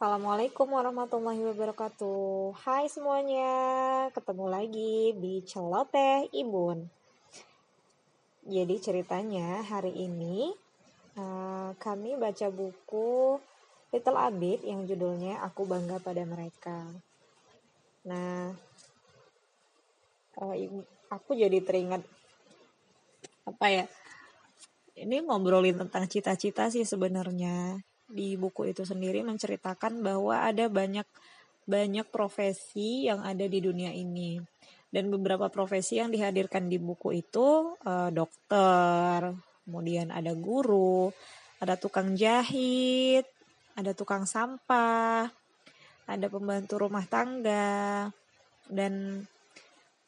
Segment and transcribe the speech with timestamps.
[0.00, 2.56] Assalamualaikum warahmatullahi wabarakatuh.
[2.64, 3.52] Hai semuanya
[4.16, 6.88] Ketemu lagi di Celoteh Ibun.
[8.48, 10.56] Jadi ceritanya hari ini
[11.20, 13.36] uh, Kami baca buku
[13.92, 16.80] Little Abid yang judulnya Aku Bangga Pada Mereka.
[18.08, 18.56] Nah
[20.40, 20.54] uh,
[21.12, 22.00] Aku jadi teringat
[23.44, 23.84] Apa ya
[24.96, 31.06] Ini ngobrolin tentang cita-cita sih sebenarnya di buku itu sendiri menceritakan bahwa ada banyak
[31.70, 34.42] banyak profesi yang ada di dunia ini
[34.90, 39.30] dan beberapa profesi yang dihadirkan di buku itu uh, dokter,
[39.62, 41.14] kemudian ada guru,
[41.62, 43.22] ada tukang jahit,
[43.78, 45.30] ada tukang sampah,
[46.10, 48.10] ada pembantu rumah tangga
[48.66, 49.22] dan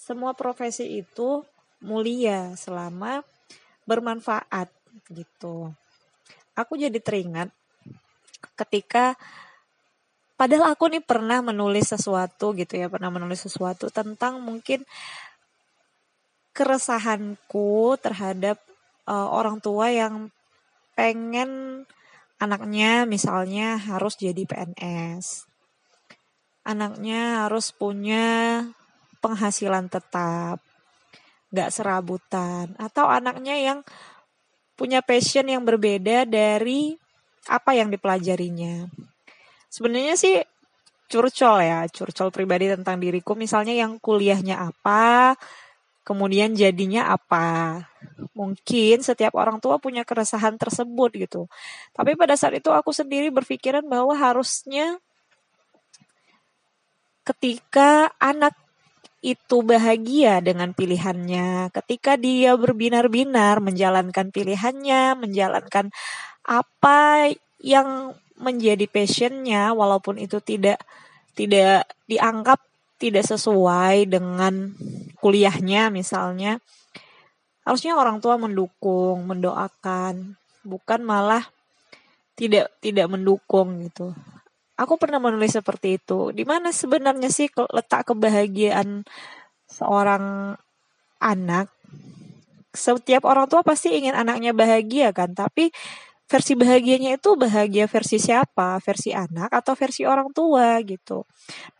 [0.00, 1.44] semua profesi itu
[1.84, 3.20] mulia selama
[3.84, 4.72] bermanfaat
[5.12, 5.76] gitu.
[6.56, 7.52] Aku jadi teringat
[8.56, 9.14] ketika
[10.40, 14.84] padahal aku nih pernah menulis sesuatu gitu ya, pernah menulis sesuatu tentang mungkin
[16.56, 18.58] keresahanku terhadap
[19.08, 20.32] uh, orang tua yang
[20.96, 21.84] pengen
[22.40, 25.44] anaknya misalnya harus jadi PNS.
[26.64, 28.64] Anaknya harus punya
[29.24, 30.60] penghasilan tetap,
[31.52, 32.76] gak serabutan.
[32.76, 33.78] Atau anaknya yang
[34.76, 36.96] punya passion yang berbeda dari
[37.46, 38.90] apa yang dipelajarinya.
[39.70, 40.36] Sebenarnya sih
[41.10, 43.38] curcol ya, curcol pribadi tentang diriku.
[43.38, 45.38] Misalnya yang kuliahnya apa,
[46.06, 47.86] kemudian jadinya apa.
[48.34, 51.42] Mungkin setiap orang tua punya keresahan tersebut gitu.
[51.94, 54.98] Tapi pada saat itu aku sendiri berpikiran bahwa harusnya
[57.26, 58.58] ketika anak
[59.20, 65.92] itu bahagia dengan pilihannya, ketika dia berbinar-binar menjalankan pilihannya, menjalankan
[66.44, 70.80] apa yang menjadi passionnya walaupun itu tidak
[71.36, 72.58] tidak dianggap
[73.00, 74.76] tidak sesuai dengan
[75.20, 76.60] kuliahnya misalnya.
[77.64, 81.44] Harusnya orang tua mendukung mendoakan bukan malah
[82.36, 84.16] tidak tidak mendukung gitu.
[84.80, 86.32] Aku pernah menulis seperti itu.
[86.32, 89.04] Di mana sebenarnya sih letak kebahagiaan
[89.68, 90.56] seorang
[91.20, 91.68] anak?
[92.72, 95.68] Setiap orang tua pasti ingin anaknya bahagia kan tapi
[96.30, 98.78] versi bahagianya itu bahagia versi siapa?
[98.78, 101.26] Versi anak atau versi orang tua gitu.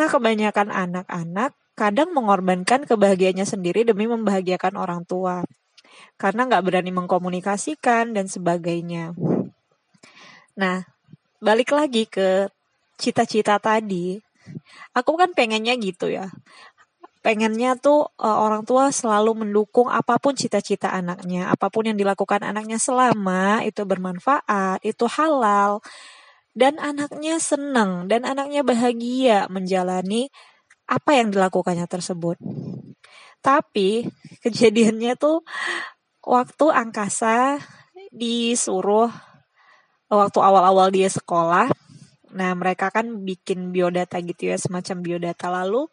[0.00, 5.44] Nah, kebanyakan anak-anak kadang mengorbankan kebahagiaannya sendiri demi membahagiakan orang tua.
[6.16, 9.12] Karena nggak berani mengkomunikasikan dan sebagainya.
[10.56, 10.82] Nah,
[11.44, 12.48] balik lagi ke
[12.96, 14.16] cita-cita tadi.
[14.96, 16.32] Aku kan pengennya gitu ya
[17.28, 22.40] pengennya tuh uh, orang tua selalu mendukung apa pun cita-cita anaknya, apa pun yang dilakukan
[22.40, 25.84] anaknya selama itu bermanfaat, itu halal
[26.56, 30.32] dan anaknya senang dan anaknya bahagia menjalani
[30.88, 32.40] apa yang dilakukannya tersebut.
[33.44, 34.08] Tapi
[34.48, 35.44] kejadiannya tuh
[36.24, 37.60] waktu angkasa
[38.08, 39.12] disuruh
[40.08, 41.68] waktu awal-awal dia sekolah
[42.34, 45.88] Nah, mereka kan bikin biodata gitu ya, semacam biodata lalu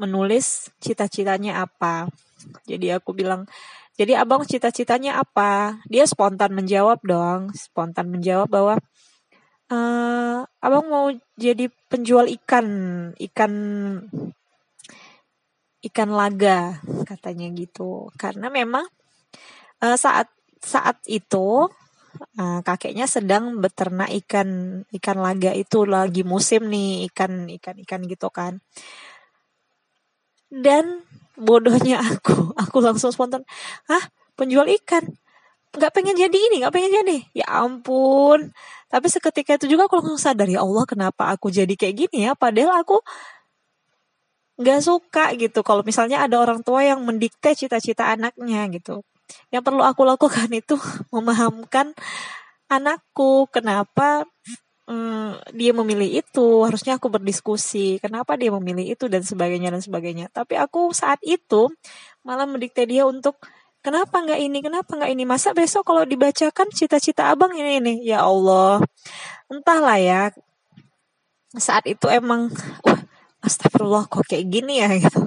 [0.00, 2.10] menulis cita-citanya apa.
[2.66, 3.46] Jadi aku bilang,
[3.94, 5.80] jadi abang cita-citanya apa?
[5.86, 8.74] Dia spontan menjawab dong, spontan menjawab bahwa
[9.72, 9.78] e,
[10.60, 11.08] abang mau
[11.38, 12.66] jadi penjual ikan,
[13.16, 13.52] ikan
[15.86, 18.10] ikan laga katanya gitu.
[18.18, 18.86] Karena memang
[19.82, 20.26] uh, saat
[20.58, 21.70] saat itu
[22.36, 28.28] uh, kakeknya sedang beternak ikan ikan laga itu lagi musim nih ikan ikan ikan gitu
[28.30, 28.60] kan.
[30.46, 31.02] Dan
[31.36, 33.42] bodohnya aku aku langsung spontan
[33.90, 34.04] ah
[34.38, 35.04] penjual ikan?
[35.76, 37.16] Nggak pengen jadi ini nggak pengen jadi.
[37.36, 38.52] Ya ampun.
[38.86, 42.32] Tapi seketika itu juga aku langsung sadar ya Allah kenapa aku jadi kayak gini ya?
[42.38, 43.02] Padahal aku
[44.56, 45.60] nggak suka gitu.
[45.66, 49.04] Kalau misalnya ada orang tua yang mendikte cita-cita anaknya gitu
[49.50, 50.76] yang perlu aku lakukan itu
[51.14, 51.92] memahamkan
[52.70, 53.46] anakku.
[53.50, 54.26] Kenapa
[54.90, 56.66] hmm, dia memilih itu?
[56.66, 60.26] Harusnya aku berdiskusi kenapa dia memilih itu dan sebagainya dan sebagainya.
[60.32, 61.70] Tapi aku saat itu
[62.26, 63.38] malah mendikte dia untuk
[63.82, 64.58] kenapa nggak ini?
[64.62, 65.24] Kenapa nggak ini?
[65.28, 67.94] Masa besok kalau dibacakan cita-cita abang ini ini?
[68.06, 68.82] Ya Allah.
[69.46, 70.22] Entahlah ya.
[71.56, 72.50] Saat itu emang
[72.82, 73.00] wah
[73.46, 74.90] astagfirullah kok kayak gini ya?
[75.02, 75.25] Gitu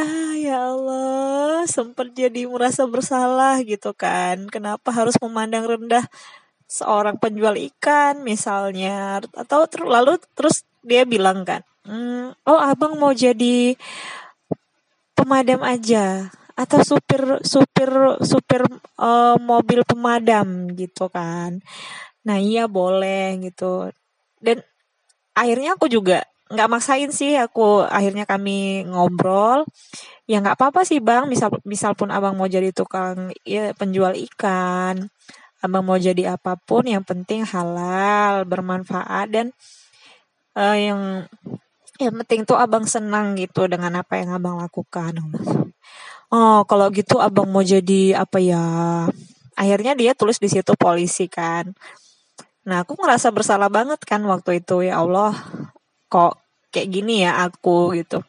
[0.00, 4.48] Ah, ya Allah, sempat jadi merasa bersalah gitu kan.
[4.48, 6.08] Kenapa harus memandang rendah
[6.64, 13.12] seorang penjual ikan misalnya atau ter lalu terus dia bilang kan, mm, "Oh, Abang mau
[13.12, 13.76] jadi
[15.18, 17.90] pemadam aja atau supir supir
[18.24, 18.62] supir
[18.96, 21.60] uh, mobil pemadam gitu kan."
[22.24, 23.92] Nah, iya boleh gitu.
[24.40, 24.64] Dan
[25.36, 29.62] akhirnya aku juga nggak maksain sih aku akhirnya kami ngobrol.
[30.26, 31.30] Ya nggak apa-apa sih bang.
[31.30, 35.08] Misal misal pun abang mau jadi tukang ya, penjual ikan.
[35.62, 39.46] Abang mau jadi apa pun yang penting halal bermanfaat dan
[40.58, 41.00] uh, yang
[42.00, 45.14] yang penting tuh abang senang gitu dengan apa yang abang lakukan.
[46.32, 48.64] Oh kalau gitu abang mau jadi apa ya?
[49.54, 51.70] Akhirnya dia tulis di situ polisi kan.
[52.64, 54.86] Nah aku ngerasa bersalah banget kan waktu itu.
[54.86, 55.36] Ya Allah
[56.10, 56.42] kok
[56.74, 58.20] kayak gini ya aku gitu.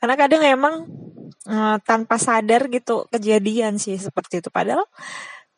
[0.00, 0.74] Karena kadang emang
[1.50, 4.48] uh, tanpa sadar gitu kejadian sih seperti itu.
[4.48, 4.86] Padahal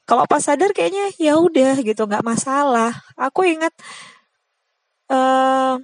[0.02, 2.90] kalau pas sadar kayaknya ya udah gitu nggak masalah.
[3.14, 3.70] Aku ingat
[5.12, 5.78] uh,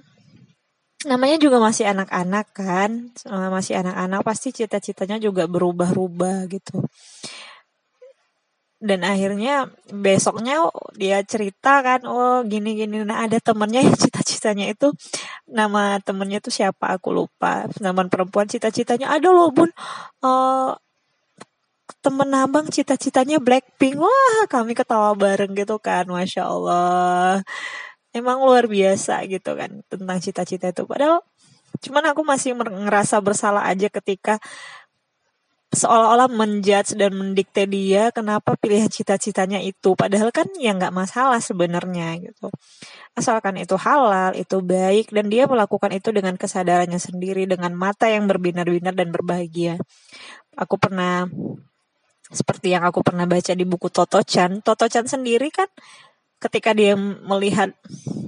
[1.07, 2.91] namanya juga masih anak-anak kan
[3.47, 6.83] masih anak-anak pasti cita-citanya juga berubah-ubah gitu.
[8.79, 14.91] Dan akhirnya besoknya dia cerita kan oh gini gini nah ada temennya cita-citanya itu
[15.49, 17.65] nama temennya tuh siapa aku lupa.
[17.81, 19.09] Nama perempuan cita-citanya.
[19.11, 19.69] Ada loh bun.
[20.21, 20.77] Uh,
[21.99, 23.99] temen abang cita-citanya Blackpink.
[23.99, 27.41] Wah kami ketawa bareng gitu kan masya Allah.
[28.15, 30.85] Emang luar biasa gitu kan tentang cita-cita itu.
[30.85, 31.21] Padahal
[31.83, 34.41] cuman aku masih ngerasa bersalah aja ketika
[35.69, 39.93] seolah-olah menjudge dan mendikte dia kenapa pilih cita-citanya itu.
[39.93, 42.49] Padahal kan ya nggak masalah sebenarnya gitu.
[43.13, 48.25] Asalkan itu halal itu baik dan dia melakukan itu dengan kesadarannya sendiri dengan mata yang
[48.25, 49.77] berbinar-binar dan berbahagia.
[50.57, 51.29] Aku pernah
[52.29, 54.65] seperti yang aku pernah baca di buku Toto Chan.
[54.65, 55.69] Toto Chan sendiri kan
[56.41, 57.77] ketika dia melihat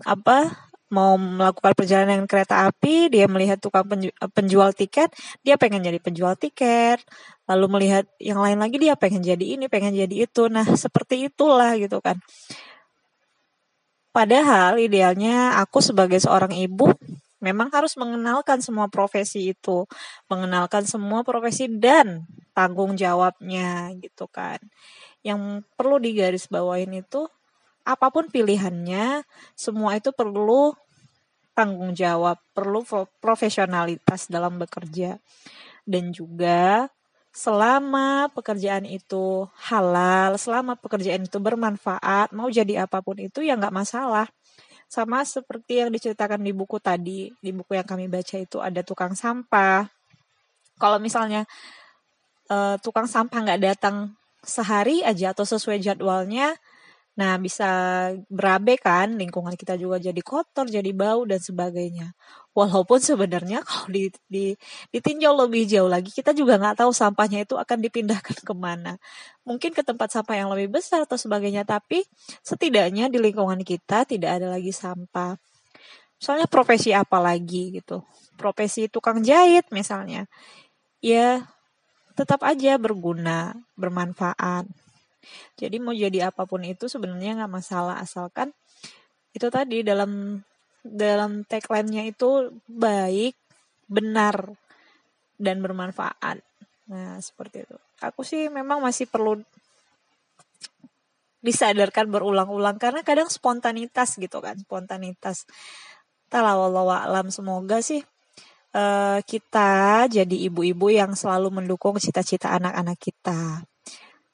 [0.05, 3.87] apa mau melakukan perjalanan kereta api, dia melihat tukang
[4.35, 5.09] penjual tiket,
[5.41, 6.99] dia pengen jadi penjual tiket.
[7.47, 10.51] Lalu melihat yang lain lagi dia pengen jadi ini, pengen jadi itu.
[10.51, 12.19] Nah, seperti itulah gitu kan.
[14.11, 16.91] Padahal idealnya aku sebagai seorang ibu
[17.41, 19.89] memang harus mengenalkan semua profesi itu,
[20.29, 24.61] mengenalkan semua profesi dan tanggung jawabnya gitu kan.
[25.25, 27.25] Yang perlu digarisbawain itu
[27.81, 29.25] apa pun pilihannya,
[29.57, 30.73] semua itu perlu
[31.51, 32.85] tanggung jawab, perlu
[33.19, 35.19] profesionalitas dalam bekerja.
[35.83, 36.87] Dan juga
[37.31, 43.73] selama pekerjaan itu halal, selama pekerjaan itu bermanfaat, mau jadi apa pun itu ya nggak
[43.73, 44.27] masalah.
[44.91, 49.15] Sama seperti yang diceritakan di buku tadi, di buku yang kami baca itu ada tukang
[49.15, 49.87] sampah.
[50.75, 51.47] Kalau misalnya
[52.51, 54.11] uh, tukang sampah nggak datang
[54.43, 56.59] sehari aja atau sesuai jadwalnya,
[57.11, 57.67] Nah, bisa
[58.31, 62.15] berabe kan, lingkungan kita juga jadi kotor, jadi bau dan sebagainya.
[62.55, 64.55] Walaupun sebenarnya kalau di, di,
[64.95, 68.95] ditinjau lebih jauh lagi, kita juga nggak tahu sampahnya itu akan dipindahkan ke mana.
[69.43, 72.03] Mungkin ke tempat sampah yang lebih besar atau sebagainya, tapi
[72.47, 75.35] setidaknya di lingkungan kita tidak ada lagi sampah.
[76.15, 78.05] Misalnya profesi apa lagi gitu.
[78.39, 80.29] Profesi tukang jahit misalnya.
[81.03, 81.49] Ya,
[82.15, 84.69] tetap aja berguna, bermanfaat
[85.55, 88.51] jadi mau jadi apa pun itu sebenarnya nggak masalah asalkan
[89.31, 90.43] itu tadi dalam
[90.81, 93.37] dalam tagline-nya itu baik,
[93.85, 94.49] benar
[95.37, 96.41] dan bermanfaat.
[96.89, 97.77] Nah, seperti itu.
[98.01, 99.39] Aku sih memang masih perlu
[101.41, 105.45] disadarkan berulang-ulang karena kadang spontanitas gitu kan, spontanitas.
[106.29, 108.01] Talawallahu alam semoga sih
[108.73, 113.67] uh, kita jadi ibu-ibu yang selalu mendukung cita-cita anak-anak kita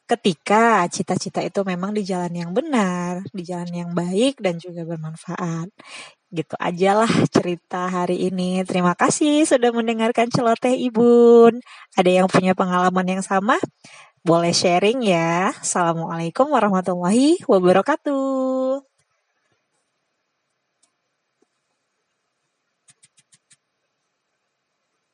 [0.08, 5.68] ketika cita-cita itu memang di jalan yang benar, di jalan yang baik dan juga bermanfaat.
[6.32, 8.64] Gitu aja lah cerita hari ini.
[8.68, 11.60] Terima kasih sudah mendengarkan celoteh Ibun.
[12.00, 13.60] Ada yang punya pengalaman yang sama?
[14.26, 15.52] Boleh sharing ya.
[15.60, 18.87] Assalamualaikum warahmatullahi wabarakatuh.